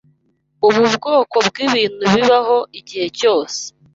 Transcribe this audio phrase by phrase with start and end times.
[0.67, 3.59] Ubu bwoko bwibintu bibaho igihe cyose.